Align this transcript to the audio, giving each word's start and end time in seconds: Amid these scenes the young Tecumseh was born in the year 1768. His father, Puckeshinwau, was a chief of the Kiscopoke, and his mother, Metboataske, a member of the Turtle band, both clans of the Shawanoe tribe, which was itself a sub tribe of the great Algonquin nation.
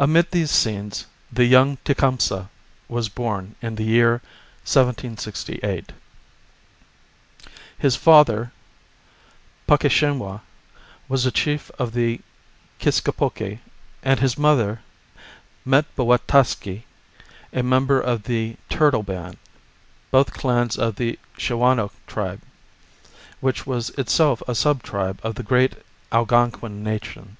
Amid 0.00 0.32
these 0.32 0.50
scenes 0.50 1.06
the 1.30 1.44
young 1.44 1.76
Tecumseh 1.84 2.50
was 2.88 3.08
born 3.08 3.54
in 3.62 3.76
the 3.76 3.84
year 3.84 4.14
1768. 4.66 5.92
His 7.78 7.94
father, 7.94 8.50
Puckeshinwau, 9.68 10.40
was 11.08 11.24
a 11.24 11.30
chief 11.30 11.70
of 11.78 11.92
the 11.92 12.20
Kiscopoke, 12.80 13.60
and 14.02 14.18
his 14.18 14.36
mother, 14.36 14.80
Metboataske, 15.64 16.82
a 17.52 17.62
member 17.62 18.00
of 18.00 18.24
the 18.24 18.56
Turtle 18.68 19.04
band, 19.04 19.36
both 20.10 20.32
clans 20.32 20.76
of 20.76 20.96
the 20.96 21.16
Shawanoe 21.36 21.92
tribe, 22.08 22.40
which 23.38 23.64
was 23.68 23.90
itself 23.90 24.42
a 24.48 24.56
sub 24.56 24.82
tribe 24.82 25.20
of 25.22 25.36
the 25.36 25.44
great 25.44 25.74
Algonquin 26.10 26.82
nation. 26.82 27.36